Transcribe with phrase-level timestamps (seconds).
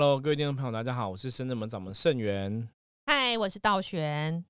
[0.00, 2.68] Hello，各位听众朋友，大家好，我是深圳门掌门盛元。
[3.06, 4.44] 嗨，我是道玄。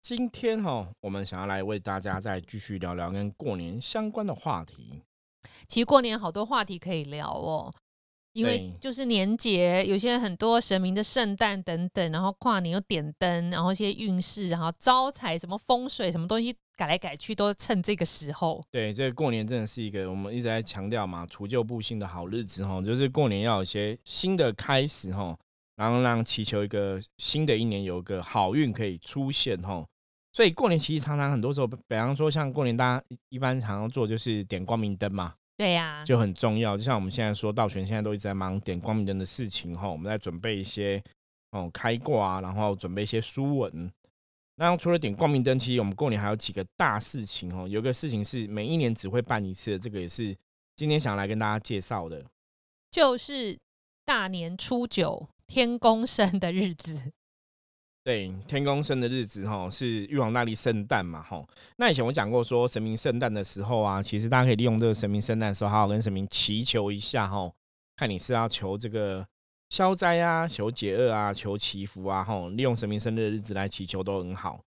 [0.00, 5.02] 今天哈，我们想要来为大家再继续聊聊跟过年相关的话题。
[5.68, 7.70] 其实过年好多话题可以聊哦，
[8.32, 18.62] 因为就是年节，有些很多神明的圣诞等等，然后跨年又点灯，然后一些运势，然后招财什么风水什么东西改来改去，都趁这个时候。
[18.70, 25.36] 对，这个过年真的是一个我们一直在强调嘛，除旧布新的好日子哈，就是过年要有一些新的开始哈，
[25.76, 29.84] 然后让祈求一个新的一年有一个好运可以出现哈。
[30.32, 36.76] 所以过年其实常常很多时候，比方说像过年大家一般常常做就是点光明灯嘛，对呀、就很重要。
[36.76, 41.00] 就像我们现在说，道玄现在都一直在忙点光明灯的事情哈，我们在准备一些
[41.52, 43.88] 哦开挂啊，然后准备一些书文。
[44.56, 47.66] 那除了点光明灯，其实我们过年还有几个大事情哦。
[47.66, 50.36] 有个事情是每一年只会办一次的，这个也是
[50.76, 52.24] 今天想来跟大家介绍的。
[52.90, 53.58] 就是
[54.04, 57.12] 大年初九天公生的日子。
[58.04, 61.42] 对，天公生的日子哈是玉皇大帝圣诞嘛哈。
[61.78, 67.50] 那以前我讲过说神明圣诞的时候啊，其实大家可以利用这个神明圣诞的时候，好好跟神明祈求一下哈。
[67.96, 69.26] 看你是要求这个
[69.74, 74.60] 消灾啊、求解厄啊、求祈福啊吼，利用神明生日的日子来祈求都很好。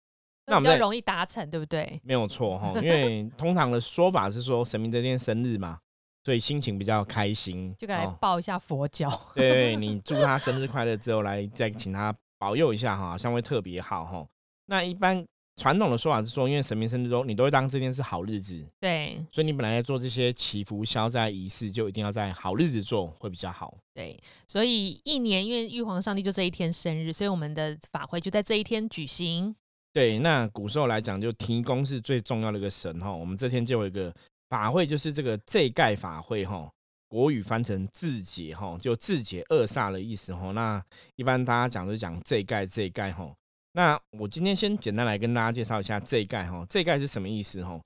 [0.46, 2.00] 那我们在比较容易达成，对不对？
[2.02, 5.78] 没有错哈， 因为通常的说法是说神明这天生日嘛，
[6.24, 9.06] 所以心情比较开心，就该来哦报一下佛教。
[9.36, 14.26] 对你祝他生日快乐之后，来再请他保佑一下哈，好像会特别好哈。
[14.64, 15.22] 那一般
[15.56, 23.76] 传统的说法是说，因为神明生日都你都会当这天是好日子，对所以你本来在做这些祈福消灾仪式，就一定要在好日子做会比较好。
[23.94, 29.54] 对，所以一年因为玉皇上帝就这一天生日，所以我们的法会就在这一天举行。
[29.92, 33.12] 对，那古时候来讲，就提公是最重要的一个神哈。
[33.12, 34.12] 我们这天就有一个
[34.48, 36.68] 法会，就是这个这盖法会哈。
[37.06, 40.50] 国语翻成自解哈，就自解恶煞的意思哈。
[40.50, 43.32] 那一般大家讲就讲这盖这盖哈。
[43.76, 46.64] 那我今天先简单来跟大家介绍一下这盖哈。
[46.68, 47.80] 这盖是什么意思哈？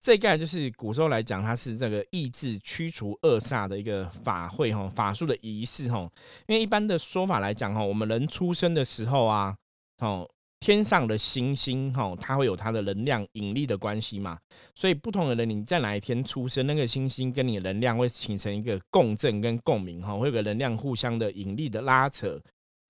[0.00, 6.10] 这盖就是古时候来讲，它是这个意志驱除恶煞的一个法会哈，法术的仪式哈。
[6.46, 9.54] 因为一般的说法来讲哈，我们人出生的时候啊，
[9.98, 10.28] 哦。
[10.64, 14.38] 天上的星星，哈，它会有它的能量引力的关系嘛，
[14.76, 22.40] 所以不同的人，你在哪一天出生，那个星星跟你能量会形成一个共振跟共鸣，哈，会有个能量互相的引力的拉扯。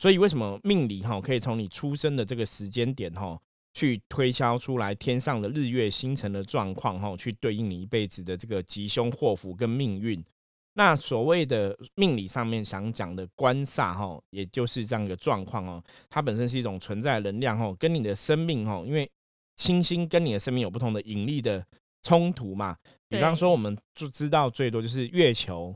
[0.03, 3.41] 所以为什么命理哈可以从你出生的这个时间点哈
[3.73, 10.21] 去推敲出来天上的日月星辰的状况哈，去对应你一辈子的这个吉凶祸福跟命运。
[10.73, 15.81] 那所谓的命理上面想讲的官煞哈，也就是这样一个状况哦。
[16.11, 19.09] 它本身是一种存在的能量哦，跟你的生命哦，因为
[19.55, 21.65] 星星跟你的生命有不同的引力的
[22.03, 22.77] 冲突嘛。
[23.09, 25.73] 比方说，我们就知道最多就是月球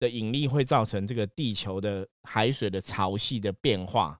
[0.00, 4.18] 的引力会造成这个地球的海水的潮汐的变化，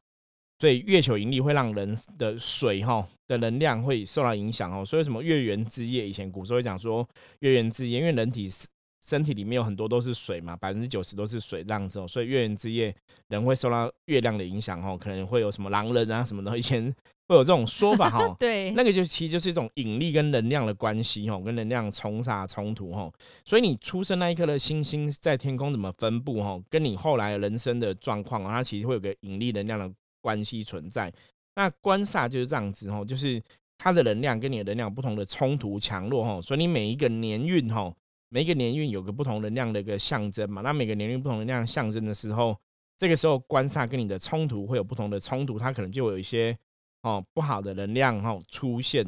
[0.60, 4.84] 所以月球引力会让人的水哈的能量会受到影响哦。
[4.84, 7.04] 所以什么月圆之夜，以前古时候讲说
[7.40, 8.68] 月圆之夜，因为人体是。
[9.02, 12.94] 身体里面有很多都是水嘛，百分之九十都是水这样子哦，所以月圆之夜
[13.28, 16.94] 人会受到月亮的影响哦，可能会有什么狼人啊什么的， 以前
[17.28, 18.18] 会有这种说法哈。
[18.38, 23.10] 对，那个就其实就是一种引力跟能量的关系哦，跟能量冲煞冲突哈。
[23.44, 29.90] 所以你出生那一刻的星星在天空怎么分布哈，跟你后来人生的状况，它其实会有个引力能量的
[30.20, 31.10] 关系存在。
[31.54, 33.42] 那官煞就是这样子哦，就是
[33.78, 37.90] 它的能量跟你的能量不同的冲突强弱哈，所以你每一个年运哈。
[38.32, 42.56] 每一个年运有个不同能量的一个象征嘛，那每个年运不同能量象征的时候，
[42.96, 46.56] 这个时候官煞跟你的冲突会有不同的冲突，它可能就有一些
[47.02, 49.04] 哦不好的能量哈出现，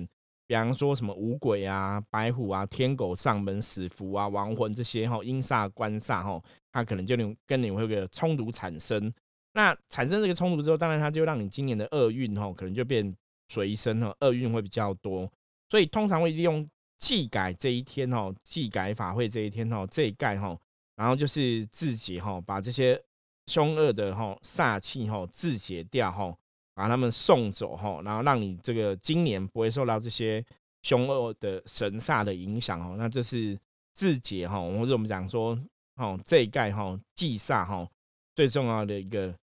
[0.48, 7.16] 比方说什么五鬼啊、白虎啊、天狗上门、死符啊、亡魂这些哈阴煞官煞哈，它可能就
[7.46, 9.12] 跟你会有个冲突产生。
[9.52, 13.14] 那产生这个冲突之后，当然它就让你今年的厄运哈可能就变
[13.46, 15.30] 随身哈，厄运会比较多，
[15.68, 16.68] 所以通常会利用。
[17.02, 20.56] 祭改这一天哦，祭改法会这一天哦，这一盖哈，
[20.94, 23.02] 然后就是自己哈，把这些
[23.48, 26.32] 凶恶的哈煞气哈自解掉哈，
[26.74, 30.44] 把他们送走哈，然后让你这个今年不会受到这些
[30.82, 32.94] 凶恶的神煞的影响哦。
[32.96, 33.58] 那这是
[33.92, 35.58] 自解哈，或者我们讲说
[35.96, 37.84] 哦，这一盖哈祭煞哈
[38.32, 39.34] 最重要的一个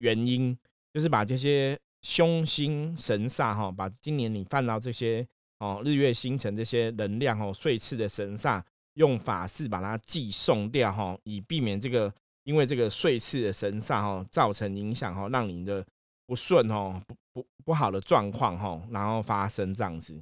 [0.00, 0.54] 原因，
[0.92, 5.26] 就是把这些凶星神煞哈，把今年你犯到这些。
[5.60, 8.62] 哦，日月星辰这些能量哦，岁次的神煞
[8.94, 12.12] 用法事把它寄送掉哈，以避免这个
[12.44, 15.86] 因为这个岁次的神煞哈造成影响哈，让你的
[16.26, 20.20] 不顺哦不不不好的状况哈，然后发生这样子。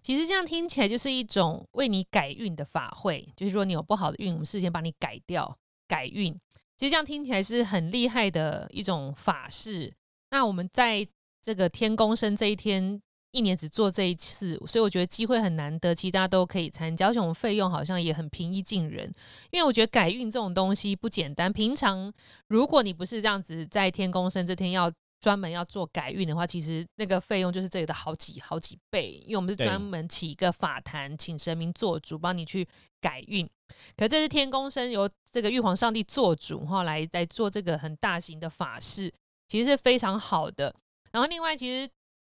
[0.00, 5.58] 其实这样听起来就是一种为你改运的法会，就是说你有不好的运，我们事先帮你改掉
[5.88, 6.32] 改运。
[6.76, 9.92] 其实这样听起来是很厉害的一种法事。
[10.30, 11.06] 那我们在
[11.42, 13.00] 这个天公生这一天，
[13.32, 19.12] 一年只做这一次，所以我觉得机会很难得，其实大家都可以参加，而且我们费用好像也很平易近人。
[19.50, 22.12] 因为我觉得改运这种东西不简单，平常
[22.48, 24.92] 如果你不是这样子在天公生这天要。
[25.18, 32.68] 专门要做改运的话，其实那个费用就是这个的好几好几倍，因为我们是专门起一个法坛，请神明做主，帮你去
[33.00, 33.48] 改运。
[33.96, 39.12] 可这是天公生由这个玉皇上帝做主哈，来来做这个很大型的法事，
[39.48, 40.72] 其实是非常好的。
[41.10, 41.90] 然后另外，其实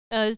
[0.10, 0.30] 呃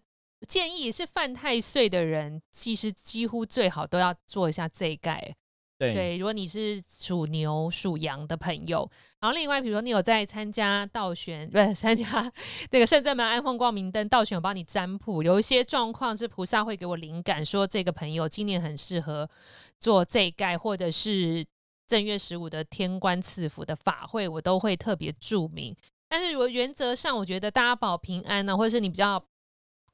[0.46, 5.36] 建议是犯太岁的人，其实几乎最好都要做一下这一盖。
[5.78, 8.90] 对，如果你是属牛、属羊的朋友，
[9.20, 12.32] 然后另外，比如说你有在参加道玄，不是参加
[12.72, 19.30] 那个圣正门安奉光明灯，道玄有帮你占卜，有一些状况是菩萨会给我灵感，说这个朋友今年很适合
[19.78, 21.46] 做这盖，或者是
[21.86, 25.76] 正月十五的天官赐福的法会，我都会特别注明。
[26.08, 29.22] 但是如果原则上，我觉得大家保平安呢，或者是你比较。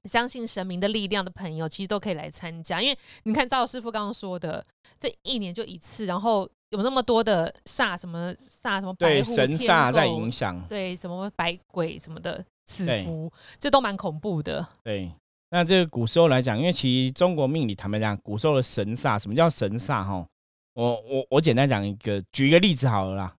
[0.09, 4.63] 相信神明的力量的朋友，其实都可以来参加，因为你看赵师傅刚刚说的，
[4.99, 14.67] 这一年就一次，然后有那么多的煞，什么煞，什么对神煞在影响，对什么百鬼什么的赐福，这都蛮恐怖的。
[14.83, 15.11] 对，
[15.51, 20.03] 那这个古时候来讲，因为其实中国命理坦白讲，古时候的神煞，什么叫神煞？
[20.03, 20.25] 哈，
[20.73, 23.35] 我我我简单讲一个，举一个例子好了啦。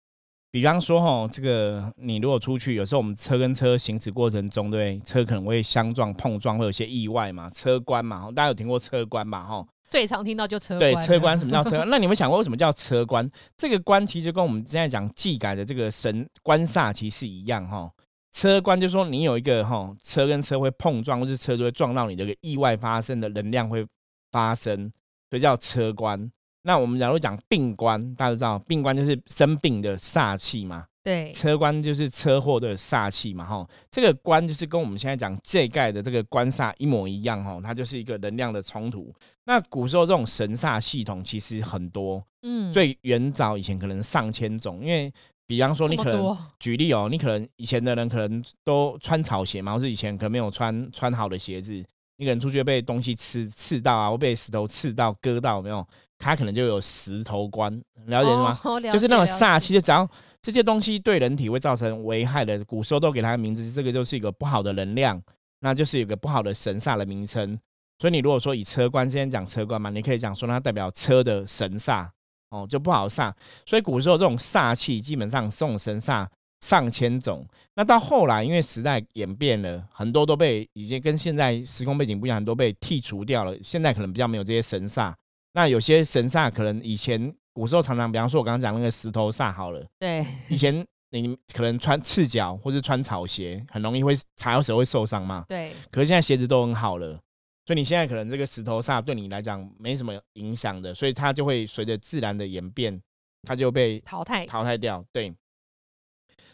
[0.52, 7.48] 比方说哈，这个你如果出去，有时候我们车跟车行驶过程中，对车可能会相撞、碰撞，会有些意外嘛。
[7.48, 9.42] 车关嘛，大家有听过车关嘛？
[9.46, 11.82] 哈，最常听到就车对车关，什么叫车？
[11.88, 13.26] 那你们想过为什么叫车关？
[13.56, 17.90] 这个关其实跟我们现在讲技改的这个神关煞其实一样哈。
[18.30, 23.86] 车关就是说你有一个哈车跟车会碰撞，或是车就会撞到你，这个意外发生的能量会
[24.30, 24.92] 发生，
[25.30, 26.30] 所以叫车关。
[26.62, 30.86] 那我们假如讲病官，大家都知道病官就是生病的煞气嘛。
[31.04, 33.44] 对，车官就是车祸的煞气嘛。
[33.44, 37.42] 哈，这个官就是跟我们现在讲这盖的这个官煞一模一样。
[37.42, 39.12] 哈，它就是一个能量的冲突。
[39.44, 44.80] 那古时候这种神煞系统其实很多，嗯，最远早以前可能上千种。
[44.80, 45.12] 因为
[45.44, 51.84] 比方说你可能举例哦，你可能以前的人可能都穿草鞋嘛，或是以前可能没有穿穿好的鞋子，
[52.22, 55.84] 你可能出去被东西刺刺到啊，或被石头刺到割到，没有？
[56.20, 57.68] 他可能就有石头关，
[58.06, 58.56] 了解吗？
[58.92, 60.08] 就是那种煞气，就只要
[60.40, 65.20] 这些东西对人体会造成危害的，古时候都给它的名字，这个就是一个不好的能量，
[65.62, 67.58] 那就是有个不好的神煞的名称。
[67.98, 72.06] 所以你如果说以车关，今天讲车关嘛，你可以讲说它代表车的神煞
[72.50, 73.32] 哦，就不好煞。
[73.66, 76.24] 所以古时候这种煞气基本上这种神煞
[76.62, 77.44] 上千种，
[77.74, 83.54] 那到后来因为时代演变了，很多都被已经跟现在时空背景不一样，很多被剔除掉了。
[83.62, 85.12] 现在可能比较没有这些神煞。
[85.54, 95.72] 那有些神煞可能以前古时候常常，比方说我刚刚讲那个石头煞好了，对， 以前你可能穿赤脚或是穿草鞋，很容易会踩到时候会受伤嘛，对。
[95.90, 97.18] 可是现在鞋子都很好了，
[97.66, 102.98] 所以你现在可能这个石头煞对你来讲没什么影响的，所以它就会随着自然的演变，
[103.42, 105.04] 它就被淘汰淘汰掉。
[105.12, 105.34] 对，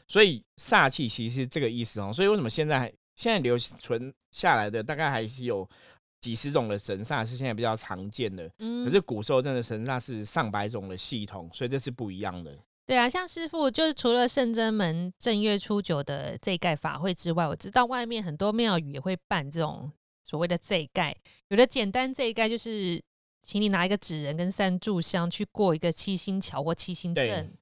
[0.08, 2.12] 所以煞气其实是这个意思哦。
[2.12, 5.68] 所以为什么现在现在留存下来的大概还是有。
[6.20, 12.52] 几十种的神煞是现在比较常见的，嗯，可是古时候真的神煞是上百种的系统，所以这是不一样的。
[12.84, 19.88] 对啊，像师傅就是除了圣真门正月初九的这盖法会之外，我知道外面很多庙宇也会办这种
[20.24, 21.16] 所谓的这盖，
[21.50, 23.00] 有的简单这盖就是
[23.42, 27.56] 请你拿一个纸人跟三炷香去过一个七星桥或七星阵。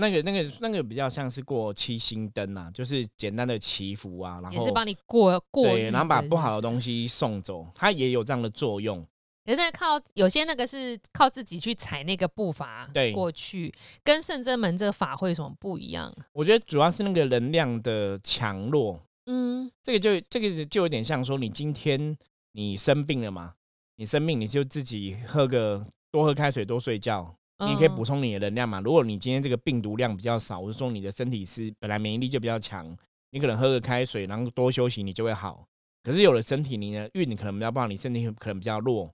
[0.00, 9.06] 那个、那个、那个比较像是过七星灯啊，就是简单的祈福啊，然后也是帮你过过，对，然后把不好的东西送走，它也有这样的作用。
[9.46, 13.72] 现在靠有些那个是靠自己去踩那个步伐对过去，
[14.04, 16.12] 跟圣真门这个法会有什么不一样？
[16.32, 19.00] 我觉得主要是那个能量的强弱。
[19.26, 22.16] 嗯，这个就这个就有点像说，你今天
[22.52, 23.54] 你生病了嘛，
[23.96, 27.34] 你生病你就自己喝个多喝开水，多睡觉。
[27.66, 28.80] 你可以补充你的能量嘛？
[28.80, 32.96] 如果你今天这个病毒量比较少，或者说你的身体是本来免疫力就比较强，
[33.30, 35.66] 你可能喝个开水，然后多休息，你就会好。
[36.02, 39.10] 可是有了身体，你的运你可能比较不好，你身体可能比较弱，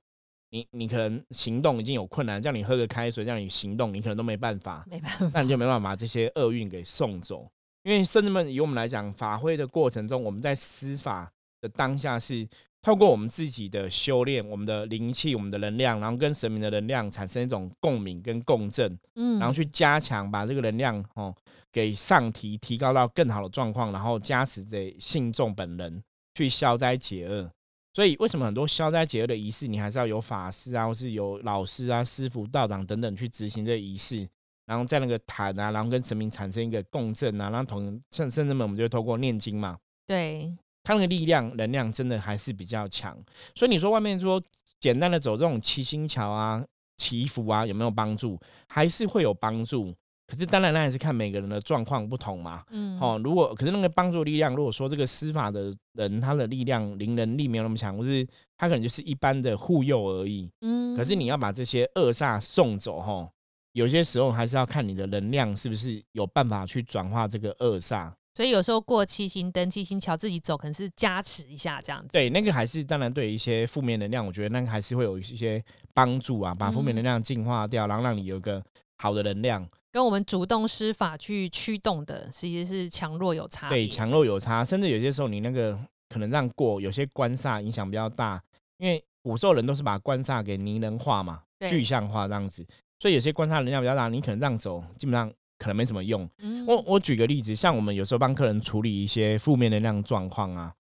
[0.50, 7.48] 你你可能行动已经有困难，叫你喝个开水，叫你行动，你可能都没办法，没办法，那你就没办法把这些厄运给送走。
[7.82, 12.46] 因为甚至们以我们来讲，法会的过程中，我们在施法的当下是。
[12.86, 21.34] 透过我们自己的修炼，我们的灵气、我们的能量，然后跟神明的能量产生一种共鸣跟共振，嗯，然后去加强，把这个能量哦
[21.72, 26.00] 给上提，提高到更好的状况，然后加持这信众本人
[26.36, 27.50] 去消灾解厄。
[27.92, 34.28] 所以，为什么很多消灾解厄的仪式，你还是要有法师啊，或是有老师啊、师傅、道长等等去执行这仪式？
[34.64, 39.76] 然后在那个坛啊，然后跟神明产生一个共振啊，然后同甚甚至们我们就透过念经嘛，
[40.06, 43.12] 对，它那个力量能量真的还是比较强。
[43.56, 44.40] 所以你说外面说
[44.78, 46.64] 简单的走这种七星桥啊、
[46.96, 48.38] 祈福啊有没有帮助？
[48.68, 49.92] 还是会有帮助。
[50.28, 52.62] 可是当然那还是看每个人的状况不同嘛。
[52.70, 58.24] 嗯，哦，如果可是那个帮助力量，如果说这个施法的人他的力量灵能力没有那么强，或是
[58.56, 60.48] 他可能就是一般的护佑而已。
[60.60, 63.28] 嗯，可是你要把这些恶煞送走，哈，
[63.72, 68.12] 有些时候还是要看你的能量是不是有办法去转化这个恶煞。
[68.36, 72.08] 所以有时候过七星灯、七星桥自己走，可能是加持一下这样子。
[72.12, 75.64] 对，那个还是当然对一些负面能量，我觉得那个还是会有一些
[75.94, 78.62] 帮助啊，把负面能量净化掉，然后让你有一个
[78.98, 79.66] 好的能量。
[79.90, 83.70] 跟我们主动施法去驱动的，其实是强弱有差。
[83.70, 85.74] 对，强弱有差，甚至有些时候你那个
[86.10, 88.38] 可能让过，有些官煞影响比较大，
[88.76, 91.40] 因为五兽人都是把官煞给拟人化嘛，
[91.70, 92.62] 具象化这样子，
[92.98, 96.28] 所以有些官煞能量比较大，你可能让走，基本上可能没什么用。
[96.66, 100.74] 我我举个例子，像我们有时候帮客人处理一些负面能量状况啊，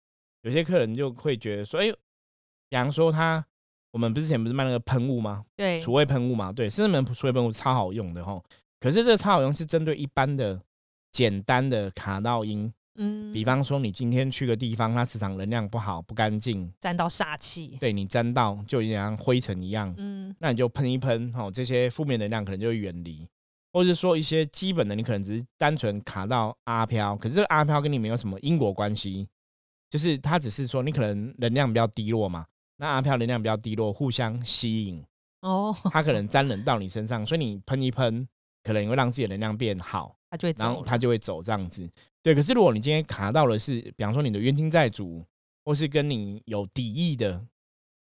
[0.42, 1.90] 有些客人就会觉得说，哎，
[2.68, 3.44] 比方说他，
[3.92, 5.44] 我们不是前不是卖那个喷雾吗？
[5.56, 8.42] 对，除味喷雾嘛，对，甚至门除味喷雾超好用的哈。
[8.80, 10.60] 可是这个超好用是针对一般的
[11.12, 23.26] 简单的卡到音，嗯，比方说你今天去个地方，它磁场能量不好、不干净，沾到煞气，对你沾到就像灰尘一样，嗯，那你就喷一喷，哦，这些负面能量可能就会远离，
[23.74, 29.28] 或者说一些基本的，你可能只是单纯卡到阿飘，可是这个阿飘跟你没有什么因果关系，
[29.90, 32.46] 就是它只是说你可能能量比较低落嘛，
[32.78, 35.04] 那阿飘能量比较低落，互相吸引，
[35.42, 38.26] 哦，它可能沾染到你身上，所以你喷一喷。
[38.66, 41.86] 可能会让自己的能量变好，他就会然后他就会走这样子。
[42.22, 45.22] 对，可是如果你今天卡到的是，比方说你的冤亲债主，
[45.66, 47.46] 或是跟你有敌意的，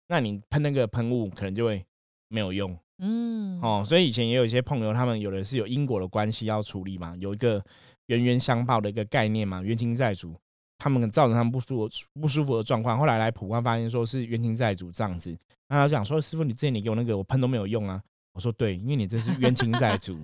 [0.07, 1.85] 那你喷那个喷雾可能就会
[2.29, 2.73] 没有用。
[2.99, 7.63] 嗯，哦，所以以前也有一些朋友，他们有的是有因果的关系要处理嘛，有一个
[8.07, 10.33] 冤冤相报的一个概念嘛，冤亲债主，
[10.77, 11.89] 他们造成他们不舒服
[12.21, 15.37] 不舒服的状况，后来来普观发现说是冤亲债主这样子，
[15.67, 18.01] 那他讲说师傅，你之前你给我那个我喷都没有用啊，
[18.33, 20.17] 我说对，因为你这是冤亲债主。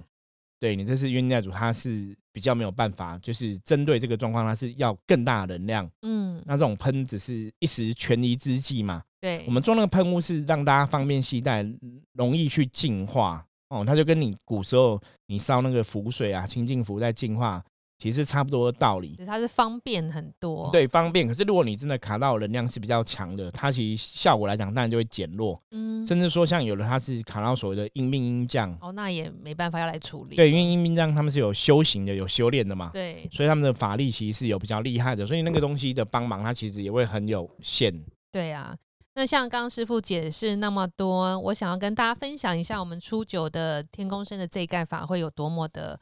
[0.62, 5.92] 对你这是冤债主，他是比较没有办法，就是针对这个状况，他是要更大的能量。
[6.04, 9.02] 嗯，那这种喷只是一时权宜之计嘛。
[9.20, 11.66] 对，我们做那个喷雾是让大家方便携带，
[12.14, 13.44] 容易去净化。
[13.70, 17.64] 哦，它就跟你古时候你烧那个符水啊，清净符在净化。
[18.02, 21.28] 其实差不多的道理，它是方便很多，对，方便。
[21.28, 25.62] 可是如果你真的卡到能量是比较强的，它其实效果来讲，当然就会减弱。
[25.70, 30.36] 嗯，甚至说像有的它是卡到所谓的阴命阴将，哦，那也没办法要来处理。
[30.36, 37.94] 对，因为阴命将他们是有修行的，有修炼的嘛，对，所以他们的法力其实是有比较厉害的，所以那个东西的帮忙，它其实也会很有限。
[38.32, 38.76] 对啊，
[39.14, 46.00] 那像刚师傅解释那么多，我想要跟大家分享一下，我们初九的天宫生的这一盖法会有多么的。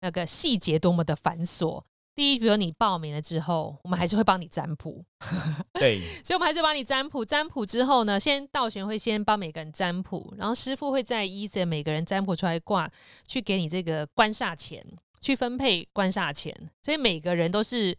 [0.00, 1.82] 那个细节多么的繁琐。
[2.14, 5.02] 第一，比如你报名了之后，我们还是会帮你占卜。
[5.72, 7.24] 对，所以我们还是帮你占卜。
[7.24, 12.90] 占卜之后呢，先道玄会先帮每个人占卜，然后师傅会再依着每个人占卜出来卦，
[13.26, 14.84] 去给你这个官煞钱，
[15.20, 16.54] 去分配官煞钱。
[16.82, 17.96] 所以每个人都是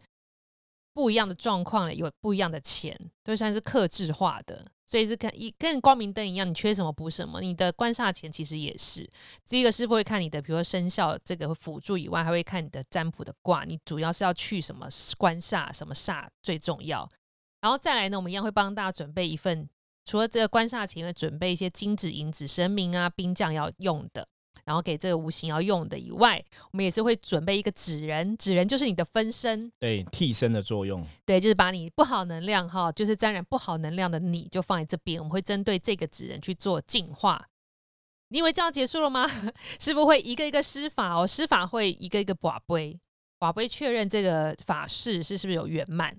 [0.94, 4.64] 不一样的状况，有不一样的钱，都算是克制化的。
[4.92, 7.40] 所以是看一跟光明灯一样，你缺什么补什么。
[7.40, 9.08] 你的官煞钱其实也是，
[9.46, 13.64] 第一个师傅会看你的，比如说生肖这个辅助以外，还会看你的占卜的卦。
[13.64, 17.08] 你主要是要去什么官煞，什么煞最重要。
[17.62, 19.66] 然后再来呢，我们一样会帮大家准备一份，
[20.04, 24.28] 除了这个官煞钱，会准备一些金子银子神明啊兵将要用的。
[24.64, 37.48] 然后给这个无形要用的以外，我们也是会准备一个纸人，纸人就是你的分身，对替身的作用，对，就是把你不好能量哈，就是沾染不好能量的你就放在这边，我们会针对这个纸人去做净化。
[38.28, 39.28] 你以为这样结束了吗？
[39.78, 42.98] 师傅会一个一个施法哦，施法会一个一个把杯，
[43.38, 46.16] 把杯确认这个法事是是不是有圆满。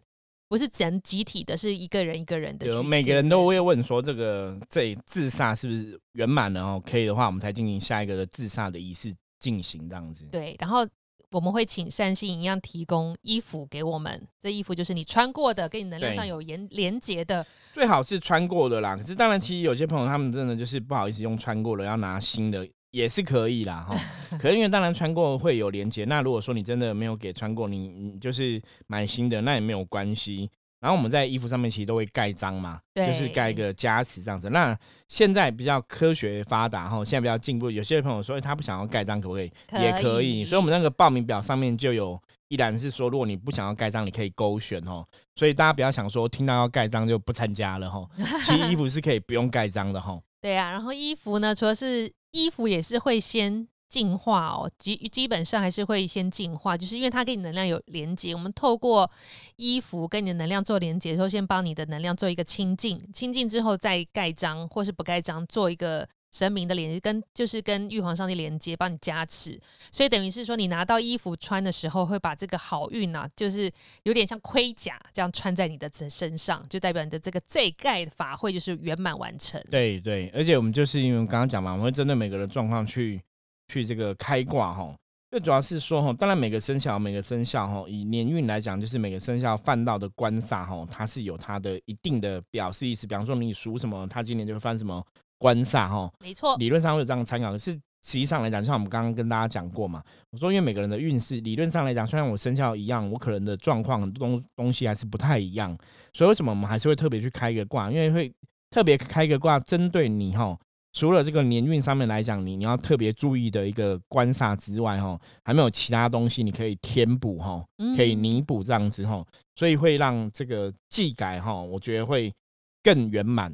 [0.48, 2.68] 不是整集体的，是一个人一个人的。
[2.68, 6.84] 有每个人都会问说，这个这自杀是不是圆满了哦？
[6.86, 10.26] 可以的话，我们才进行下一个的自杀的仪式进行这样子。
[10.32, 10.88] 对，然后
[11.32, 18.96] 我们会请善信一样提供衣服给我们，这衣服就是你穿过的，跟你能量上有连连接的，最好是穿过的啦。
[18.96, 22.68] 可是当然，其实有些朋友他们真的就是不好意思用穿过的，要拿新的。
[22.94, 23.96] 也是可以啦，哈。
[24.40, 30.50] 可是因为当然穿过会有连接，那如果说你真的没有给穿过，你你就是买新的，那也没有关系。
[30.80, 34.50] 然后我们在衣服上面其实都会盖章嘛，就是盖一个加持这样子。
[34.50, 39.50] 那现在比较科学发达哈，现在比较进步，有些朋友说他不想要盖章，可不可以？
[39.80, 40.44] 也可以。
[40.44, 45.06] 所以我们那个报名表上面就有，依然是说，如果你不想要盖章，你可以勾选哦。
[45.36, 48.06] 所以大家不要想说听到要盖章就不参加了哈。
[48.44, 50.20] 其实衣服是可以不用盖章的哈。
[50.42, 58.36] 对啊，然后衣服呢，除了是衣服也是会先净化哦，基基本上还是会先净化，就是因为它跟你能量有连接。
[58.36, 59.10] 我们透过
[59.56, 66.08] 衣服跟你的能量做连接的时候，先帮你的能量做一个清净，清净之后再盖章或是不盖章，做一个。
[66.34, 69.58] 神明的连接跟就是跟玉皇上帝连接，帮你加持，
[69.92, 73.72] 所以等于是说，你拿到衣服穿的时候，会把这个好运呐，就是
[74.02, 79.62] 有点像盔甲这样穿在你的身上，就代表你的这个这盖法会就是圆满完成。
[79.70, 83.22] 对对，而且我们就是因为刚刚讲嘛，我们会针对每个人的状况去
[83.68, 84.92] 去这个开挂哈。
[85.30, 93.06] 最主要是说哈，当然每个生肖每个生肖哈，以年运来讲，就是每个生肖犯到的官煞哈，它是有它的一定的表示意思。
[93.06, 95.04] 比方说你属什么，它今年就会犯什么。
[95.44, 105.78] 官煞哈，没错，理论上会有这样参考，可是实际上来讲，像我们刚刚跟大家讲过嘛，我说因为每个人的运势理论上来讲，虽然我生肖一样，我可能的状况很多东东西还是不太一样，
[106.14, 107.92] 所以为什么我们还是会特别去开一个卦？
[107.92, 108.34] 因为会
[108.70, 110.58] 特别开一个卦，针对你哈，
[110.94, 117.62] 除了这个年运上面来讲，你你要特别注意的一个官煞之外哈，还没有其他东西你可以填补哈，
[117.98, 119.22] 可以弥补这样子哈，
[119.56, 122.34] 所以会让这个技改哈，我觉得会
[122.82, 123.54] 更圆满。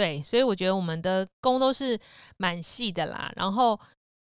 [0.00, 1.98] 对，所以我觉得我们的工都是
[2.38, 3.30] 蛮细的啦。
[3.36, 3.78] 然后，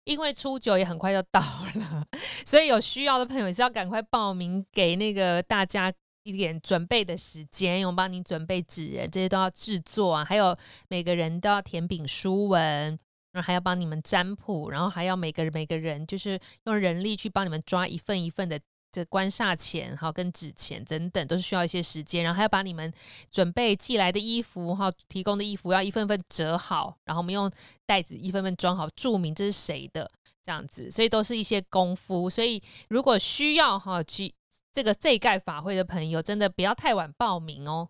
[0.04, 1.40] 因为初九也很快就到
[1.76, 2.08] 了，
[2.44, 7.86] 所以有需要的朋友是要赶快报名，给那个大家一点准备的时间。
[7.86, 10.26] 我帮你准备纸人，这些都要制作啊。
[10.26, 10.58] 还有
[10.88, 12.98] 每个人都要填饼书文，
[13.32, 18.60] 然后还要帮你们占卜，然后还要每个人每个人就是用人力去帮你们抓一份一份的。
[18.92, 22.92] 这官煞钱哈，跟纸钱等等，都是需要一些时间，然后还要把你们
[23.30, 27.52] 准备寄来的衣服哈，提供的衣服要一份份折好，然后我们用
[27.86, 30.10] 袋子一份份装好，注明这是谁的
[30.44, 32.30] 这样子，所以都是一些功夫。
[32.30, 34.34] 所以如果需要哈去
[34.72, 37.90] 这个这盖法会的朋友，真的不要太晚报名哦。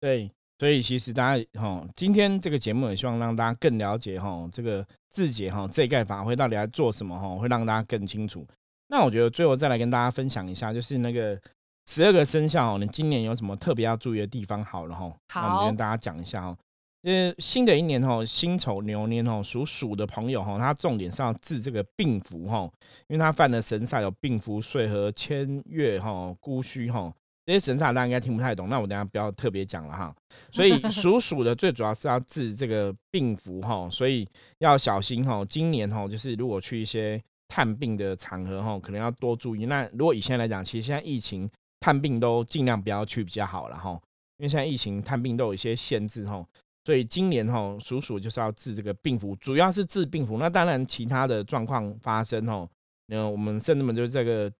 [0.00, 8.46] 对，所以其实大家哈，今天这个节目也希望让大家更了解哈，这个字节哈这盖法会到底在做什么哈，会让大家更清楚。
[8.88, 11.40] 那我觉得最后再来跟大家分享一下，就是那个
[11.86, 14.64] 十二个生肖，你今年有什么特别要注意的地方？
[14.64, 16.56] 好了哈，好，我们跟大家讲一下哈。
[17.02, 22.68] 呃，新的一年哈，辛丑牛年哈，属鼠的朋友哈，他重点是要治这个病符哈，
[23.06, 30.12] 因为他犯的神煞有病符、岁和千月哈、孤虚哈，这些神煞大家应该听不太懂，那我等下不要特别讲了哈。
[30.50, 35.44] 所以 属鼠的最主要是要治这个病符哈，所以要小心哈。
[35.48, 39.66] 今年哈，就是如果去一些探病的场合哈，可能要多注意。
[39.66, 41.48] 那如果以现在来讲，其实现在疫情
[41.80, 43.90] 探病都尽量不要去比较好了哈，
[44.38, 46.44] 因为现在疫情探病都有一些限制哈。
[46.84, 50.38] 所以今年哈，属鼠就是要治这个病符，主要是治病符。
[50.38, 52.68] 那当然其他的状况发生哈，
[53.06, 54.52] 那我们甚至们就是这个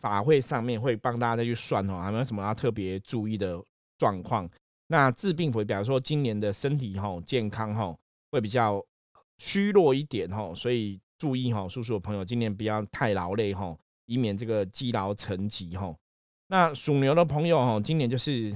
[0.00, 3.60] 法会上面会帮大家再去算哈，有没有什么要特别注意的
[3.98, 4.48] 状况？
[4.88, 7.96] 那治病符，比方说今年的身体哈健康哈
[8.32, 8.84] 会比较
[9.38, 11.00] 虚弱一点哈，所以。
[11.20, 15.94] 注意哈，叔叔的朋友，今年不要太劳累哈，以免这个积劳成疾哈。
[16.48, 18.50] 那属牛的朋友哈，今年就是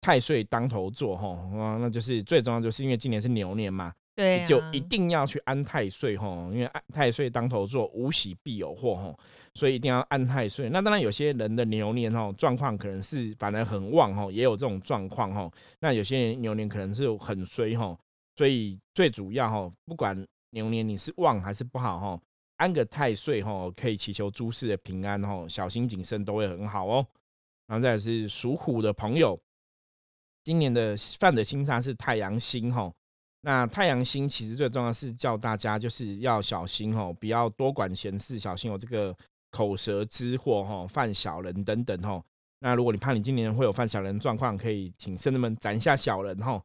[0.00, 9.14] 太岁当头坐哈，啊，那就是最重要，就是因为今年是牛年嘛，对，就一定要去安太岁哈，因为太岁当头坐，无喜必有祸哈，
[9.52, 10.70] 所以一定要安太岁。
[10.70, 15.50] 那当然有些人的牛年哈，状况可能是反而很旺哈，也有这种状况哈。
[15.80, 17.94] 那有些人牛年可能是很衰哈，
[18.36, 20.26] 所以最主要哈，不管。
[20.54, 22.20] 牛年你是旺还是不好哈？
[22.58, 27.04] 安个太岁哈，可以祈求诸事的平安哈，小心谨慎都会很好哦。
[27.66, 29.38] 然后再是属虎的朋友，
[30.44, 32.92] 今年的犯的星煞是太阳星哈。
[33.40, 39.14] 那太阳星其实最重要是叫大家就是要小心哈，不要多管闲事，小心有这个
[39.50, 42.22] 口舌之祸哈，犯小人等等哈。
[42.60, 46.62] 那如果你怕你今年会有犯小人状况，可以请圣人们斩下小人哈。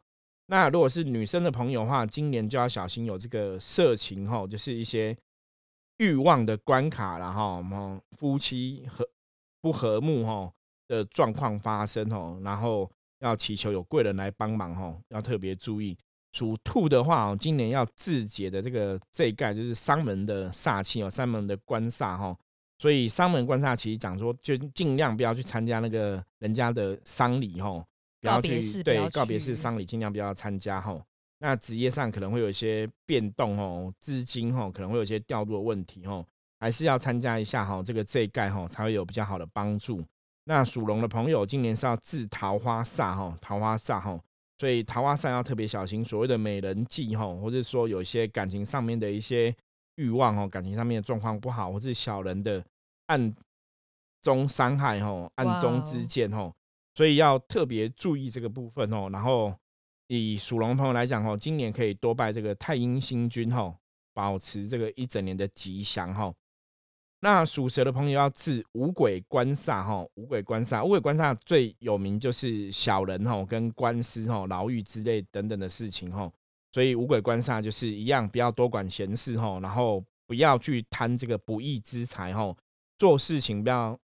[0.51, 5.15] 那如果是女生的朋友的话，今年就要小心有这个色情哈，就是一些
[5.97, 9.07] 欲望的关卡了哈，么夫妻和
[9.61, 10.51] 不和睦哈
[10.87, 15.95] 的状况发生哦，然后要祈求有贵人来帮忙哈，要特别注意。
[16.31, 22.35] 属兔的话哦，今年要自解的这个这一盖就是丧门的煞气哦，丧门的官煞哈，
[22.79, 27.85] 所以丧门官煞其实讲说，就尽量不要去参加那个人家的丧礼哈。
[28.21, 30.99] 不要去对告别式丧礼，尽量不要参加哈。
[31.39, 36.25] 那职业上可能会有一些变动哦，资金哦可能会有一些调度的问题哦，
[36.59, 37.81] 还是要参加一下哈。
[37.81, 40.03] 这个这一盖哈才会有比较好的帮助。
[40.43, 44.19] 那属龙的朋友，今年是要治桃花煞哈，桃花煞哈，
[44.57, 46.03] 所以桃花煞要特别小心。
[46.03, 49.55] 所谓的美人计哈，或者说有一些感情上面的一些
[49.95, 52.61] 欲望哦，感情上面的状况不好，或是小人的
[53.05, 53.33] 暗
[54.21, 56.51] 中伤害哈，暗中之剑哈。
[56.93, 59.09] 所以要特别注意这个部分哦。
[59.11, 59.53] 然后
[60.07, 63.73] 以属龙朋友来讲哦，今年可以多拜这个太阴星君哈，
[64.13, 66.33] 保持这个一整年的吉祥哈。
[67.21, 76.31] 那属蛇的朋友要治五鬼官煞哈，五鬼官煞，五鬼官煞最有名就是小人哈，跟官司哈、牢狱之类等等的事情哈。
[76.71, 82.55] 所以五鬼官煞就是一样，不要多管闲事哈，然后不要去贪这个不义之财哈，
[82.97, 83.99] 做事情不要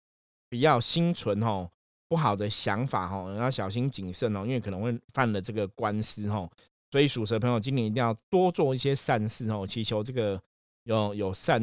[0.50, 1.70] 不要心存哈
[2.12, 6.46] 不好的想法哈，要小心谨慎哦，因为可能会犯了这个官司哈。
[6.92, 10.38] 所以属蛇朋友今年一定要多做一些善事哦，祈求这个。
[10.86, 11.62] 有有善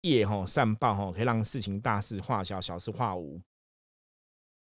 [0.00, 3.38] 业哦，善报哦，可以让事情大事化小，小事化无。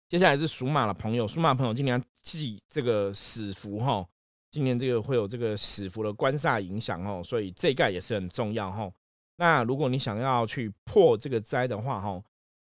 [0.09, 4.05] 接下来是属马的朋友，属马朋友今年记这个死符哈，
[4.51, 8.91] 今年这个会有这个死符的官煞影响哦，所以这盖也是很重要哈。
[9.37, 12.21] 那如果你想要去破这个灾的话哈，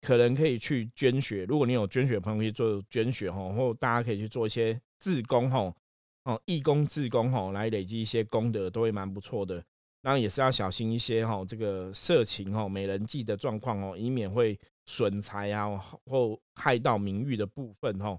[0.04, 1.46] 可能可以去捐血。
[1.46, 5.74] 如果你有捐血朋友，可以做捐血哈，或大家可以去做一些自工哈，
[6.24, 9.64] 哦，义工自工哈，来累积一些功德，都会蛮不错的。
[10.02, 18.18] 那也是要小心一些哈，这个色情哈、美人计的状况哦，以免会损财啊或害到名誉的部分哈。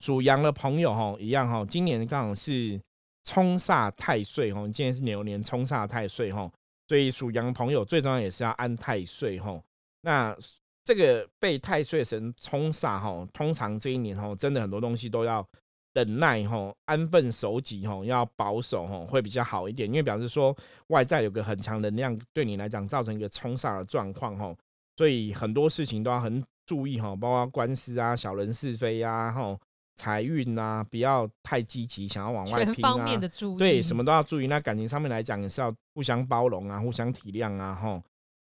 [0.00, 2.80] 属羊的朋友哈，一样哈，今年刚好是
[3.24, 6.50] 冲煞太岁哈，今年是牛年冲煞太岁哈，
[6.88, 9.62] 所以属羊朋友最重要也是要安太岁哈。
[10.02, 10.36] 那
[10.84, 15.46] 这个被太岁神冲煞哈，通常这一年哈，真的很多东西都要。
[15.92, 19.88] 忍耐吼，安分守己吼，要保守吼，会比较好一点。
[19.88, 24.56] 因为表示说外在有个很强能量，对你来讲造成一个冲煞的状况吼，
[24.96, 29.58] 所以很多事情都要很注意吼，包括官司啊、小人是非呀吼、
[29.96, 32.94] 财运啊，不要太积极，想要往外拼啊。
[32.94, 34.46] 方面的注意，对，什么都要注意。
[34.46, 38.00] 那感情上面来讲，也是要互相包容啊，互相体谅啊吼，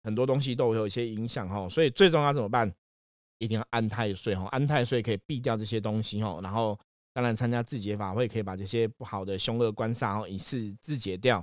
[0.06, 2.72] 很多东西都会有一些影响吼，所以最重要怎么办？
[3.40, 6.80] 一定要安太岁哈，安太岁可以避掉这些东西吼，然后。
[7.18, 11.42] 当然，参加自解法会可以把这些不好的凶恶官煞哦一次自解掉。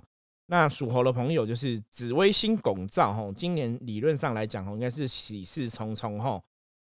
[0.48, 6.38] 那属猴的朋友就是紫微星拱照哈，今年理论上来讲哦，应该是喜事重重哈，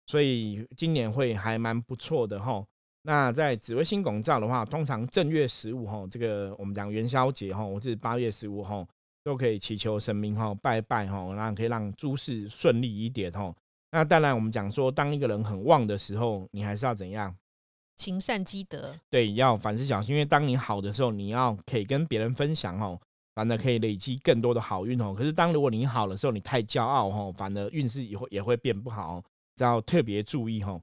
[0.05, 2.65] 所以今年会还蛮不错的哈。
[3.01, 8.87] 那在紫微星拱照的话，通常正月十五哈，这个我们讲元宵节哈，或是八月十五哈，
[9.27, 13.53] 都可以祈求神明哈，拜拜哈，然后可以让诸事顺利一点哈。
[13.91, 17.35] 那当然，我们讲说，当一个人很旺的时候，你还是要怎样？
[17.97, 22.97] 行善积德，对，要凡事小心，因为当你好的时候，你要可以跟别人分享哦，
[23.35, 25.13] 反而可以累积更多的好运哦。
[25.13, 29.21] 可是当如果你好的时候，你太骄傲哦，反而运势也会也会变不好，
[29.57, 30.81] 要特别注意哦。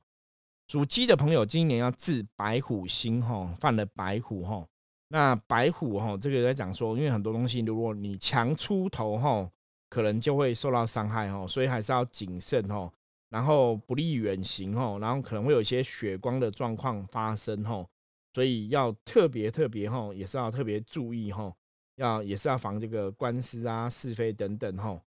[0.69, 4.67] 属鸡的朋友今年要治白虎星哦，犯了白虎哈。
[5.09, 9.49] 那白虎哈，这个在讲说，因为很多东西，如果你强出头哈，
[9.89, 12.91] 可能就会受到伤害哈，所以还是要谨慎哦。
[13.31, 17.89] 然后不利远行吼，然后可能会有一些血光的状况发生吼，
[18.33, 21.55] 所以要特别特别吼，也是要特别注意吼，
[21.97, 25.01] 要也是要防这个官司啊、是非等等吼。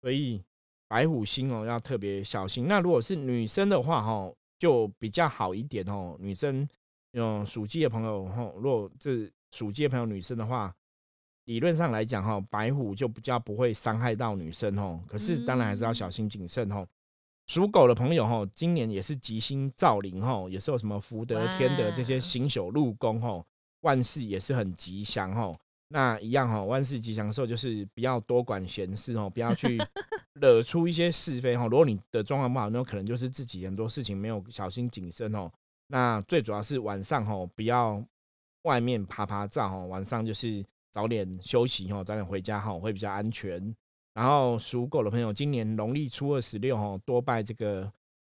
[0.00, 0.40] 所以
[0.86, 2.68] 白虎星哦要特别小心。
[2.68, 6.16] 那如果是女生的话吼，就比较好一点吼。
[6.20, 6.68] 女生
[7.14, 10.74] 用属鸡的朋友吼，如果这属鸡的朋友女生的话，
[11.44, 15.00] 理论上来讲哈，白虎就比较不会伤害到女生吼。
[15.06, 16.86] 可是当然还是要小心谨慎吼。
[17.46, 23.44] 属狗的朋友哈，今年也是吉星照临哈，也是有什么福德天德这些行宿入宫哈，
[23.82, 25.54] 万事也是很吉祥哈。
[25.88, 29.78] 那一样哈，万事吉祥的时候就是不要多管闲事哦，不要去
[30.40, 31.64] 惹出一些是非哈。
[31.66, 35.48] 如果你的状况不好，那可能就是自己很多事情没有小心谨慎哦。
[35.94, 38.04] 那最主要是晚上吼，不要
[38.62, 43.72] 外面爬爬照吼，晚上就是早点休息吼，早点回家吼，会比较安全。
[44.12, 47.88] 然后属狗的朋友，今年农历初二十六吼，多拜这个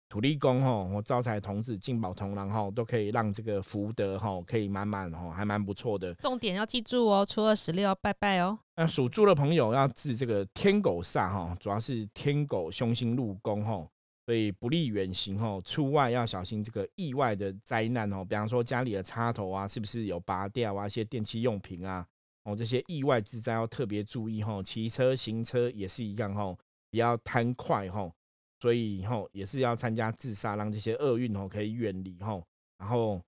[0.10, 6.14] 土地公吼，或招财童子、进宝童郎吼，都可以让这个福德吼可以满满吼，还蛮不错的。
[6.16, 8.60] 重点要记住哦，初二十六要拜拜哦。
[8.76, 13.88] 那属猪的朋友要治这个天狗煞哈，主要是天狗凶星入宫哈，
[14.26, 22.06] 所以不利远行哈，出外要小心这个意外的灾难哦，比方说家里的插头啊，是不是有拔掉啊，一些电器用品啊。
[22.46, 26.54] 哦，这些意外之灾要特别注意哈，骑车行车也是一样哈，
[26.92, 28.12] 不要贪快哈，
[28.60, 32.42] 所以哈也是要参加自杀，让这些厄运哦可以远离哈，
[32.78, 33.22] 然后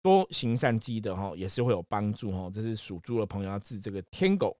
[0.00, 2.48] 多行善积德哈，也是会有帮助哈。
[2.52, 4.56] 这是属猪的朋友要治这个天狗。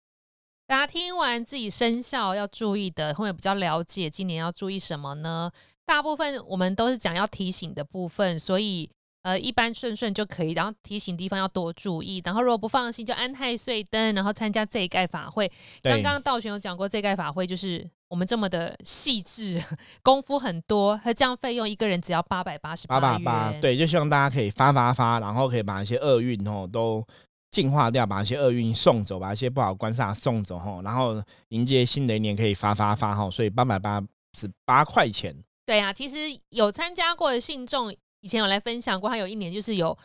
[0.66, 5.50] 大家听完自己生肖要注意的，会比较了解今年要注意什么呢？
[5.84, 8.90] 大部分我们都是讲要提醒的部分，所以。
[9.24, 15.48] 呃，一般顺顺就可以，然后提醒地方要多注意，然后如果不放心就安太岁灯，然后参加这一盖法会。
[15.80, 19.62] 刚刚道玄有讲过，这盖法会就是我们这么的细致，
[20.02, 27.06] 功夫很多，它这样费用一个人只要八百八十八八八八，对，就希望大家可以发发发，然后可以把一些厄运哦都
[27.52, 33.30] 净化掉，把一些厄运送走，把一些不好官煞送走哈，然后迎接新的一年可以发发发哈。
[33.30, 34.02] 所以八百八
[34.36, 35.32] 十八块钱。
[35.64, 36.16] 对啊，其实
[36.48, 39.96] 有参加过的信众以前有来分享过，他有一年就是有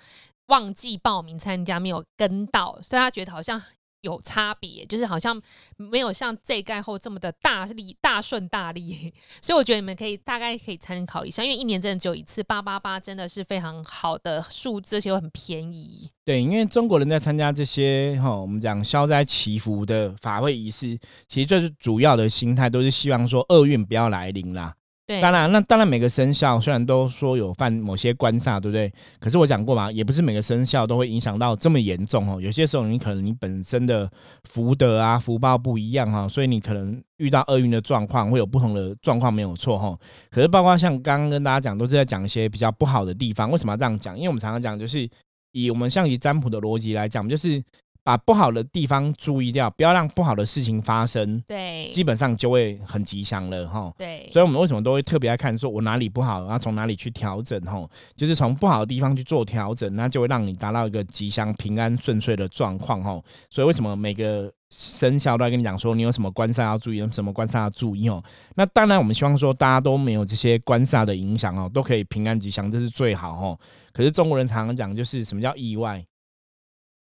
[0.48, 3.60] 忘记报名参加，没有跟到，所以他觉得好像。
[4.02, 5.42] 有差别，就是好像
[5.76, 16.10] 没有像这盖后这么的大利大顺大利，所以我觉得你们可以大概可以参考一下，因为一年真的只有一次，八八八真的是非常好的数字，而且又很便宜。
[16.24, 24.76] 对，因为中国人在参加这些哈，我们讲消灾祈福的法会仪式，其实最主要的心态都是希望说厄运不要来临啦。
[25.22, 28.91] 当然，那当然每个生肖虽然都说有犯某些官煞，对不对？
[29.22, 32.41] 可是我讲过嘛，也不是每个生肖都会影响到这么严重哦。
[32.41, 34.12] 有些时候你可能你本身的
[34.43, 39.98] 福德啊、福报不一样哈，所以你可能遇到厄运的状况会有不同的状况，没有错哈。
[40.30, 43.50] 可是包括像刚刚跟大家讲，都是在讲一些比较不好的地方。
[43.50, 44.13] 为什么要这样讲？
[44.17, 45.10] 因为我们常常讲，就是
[45.54, 47.63] 以我们象棋占卜的逻辑来讲，就是。
[48.08, 51.43] 把不好的地方注意掉，不要让不好的事情发生。
[51.46, 53.93] 对，基本上就会很吉祥了哈。
[53.98, 63.22] 对，所以我们为什么都会特别爱看，说我哪里不好，然后从哪里去调整哈，就是从不好的地方去做调整，那就会让你达到一个吉祥、平安、顺遂的状况哈。
[63.50, 68.24] 所以为什么每个生肖都在跟你讲说，你有什么官煞要注意，有什么官煞要注意哦？
[68.56, 73.60] 那当然，我们希望说大家都没有这些官煞的影响哦，都可以平安吉祥，这是最好哦。
[73.91, 76.02] 可是中国人常常讲，就是什么叫意外？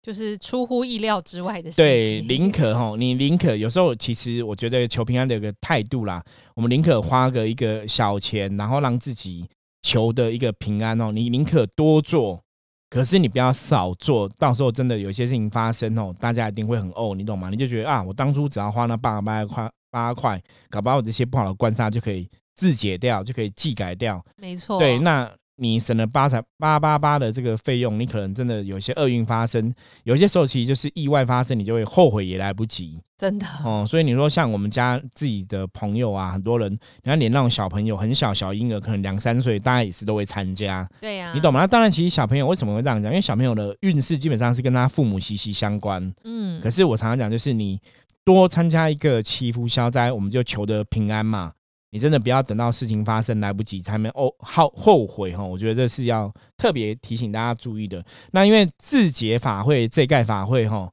[0.09, 1.85] 就是出乎意料之外的事情。
[1.85, 9.47] 对，宁可哈，你宁可有时候其实我觉得求平安的一个态度啦，我们宁可花个一个小钱，然后让自己
[9.83, 11.13] 求的一个平安哦。
[11.13, 12.43] 你宁可多做，
[12.89, 17.51] 可是你不要少做，到时候真的有些事情发生哦，大家一定会很哦，你懂吗？
[17.51, 24.25] 你就觉得啊，我当初只要花那八八块八块，搞不好我这些不好的官杀就可以自解掉，就可以祭改掉。
[24.39, 24.79] 没错。
[24.79, 25.31] 对，那。
[25.59, 29.73] 你省了八才八八八的这个费用，你可能真的有些厄运发生，
[30.05, 33.01] 有些时候其实就是意外发生，你就会后悔也来不及。
[33.19, 40.89] 真的哦，所以你说像我们家自己的朋友啊，很多人，你看连那种小朋友很小小婴儿，可能两三岁，大家也是都会参加。
[41.01, 41.59] 对呀，你懂吗？
[41.59, 43.11] 那当然，其实小朋友为什么会这样讲？
[43.11, 46.15] 因为小朋友的运势基本上是跟他父母息息相关。
[46.23, 47.81] 嗯，可是我常常讲，就是你
[48.25, 51.53] 多参加一个祈福消灾，我们就求得平安嘛。
[51.91, 58.05] 你真的不要等到事情发生来不及才没哦后后悔哈，我觉得这是要特别提醒大家注意的。
[58.33, 60.93] 那因为自节法会这盖法会哈，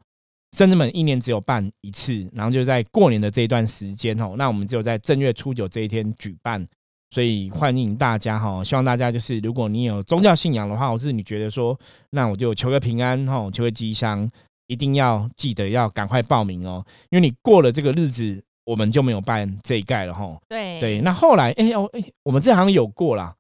[0.58, 6.66] 甚至们一年只有办一次，然后就在过年的这一段时间哈，那我们只有在正月初九这一天举办，
[7.10, 11.78] 所以欢迎大家哈，希望大家就是如果你有宗教信仰的话，或是你觉得说，
[12.12, 14.32] 那我就求个平安哈，求个吉祥，
[14.68, 18.42] 一定要记得要赶快报名哦，因为你过了这个日子。
[18.66, 20.38] 我们就没有办这一盖了哈。
[20.50, 23.34] 对对，那后来哎哦哎，我们这行有过啦，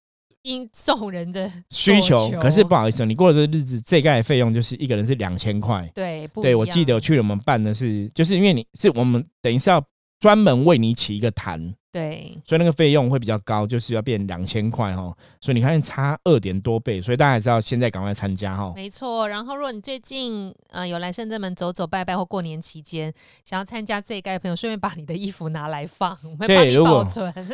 [0.43, 5.89] 因众人的需求，可是不好意思，你过了这日子，这盖费用就是一个人是两千块。
[5.93, 9.83] 对，对我记得去我们办的是，就是因为你是我们等于是要
[10.19, 11.73] 专门为你起一个坛。
[11.95, 15.15] 对，所以那个费用会比较高，就是要变两千块哈。
[15.39, 18.73] 所以你看差二点多倍，所以大家还是要现在赶快参加哈。
[18.75, 23.13] 没错，然后如果你最近呃有来深圳门走走拜拜，或过年期间
[23.45, 27.07] 想要参加这一届的朋友，顺便把你的衣服拿来放，对，如果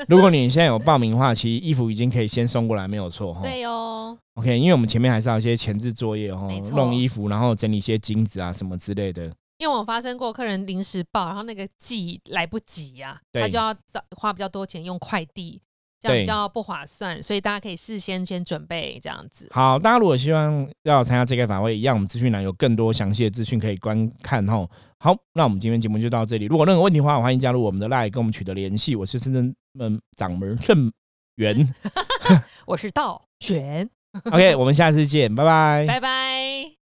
[0.08, 3.44] 如果你现在有报名的话，其实衣服已经可以先送过来，没有错哈。
[3.44, 4.18] 对哦。
[4.34, 9.32] OK，因为我们前面还是要一些前置作业哦，弄衣服，然后整理一些金子啊什么之类的。
[9.62, 13.76] 因为我发生过客人临时报，然后那个寄来不及呀，他就要
[14.18, 15.62] 花比较多钱用快递，
[16.00, 19.48] 这样比较不划算，所以大家可以事先先准备这样子。
[19.52, 24.68] 好，大家如果希望要参加这个法会，一样我们资讯栏有更多详细的资讯可以观看哈。
[24.98, 26.46] 好，那我们今天节目就到这里。
[26.46, 28.96] 如果任何问题的话，欢迎加入我们的 LINE 跟我们取得联系。
[28.96, 30.92] 我是深圳门掌门圣
[31.36, 31.72] 元
[32.66, 33.88] 我是道玄。
[34.32, 36.81] OK， 我们下次见，拜拜，拜拜。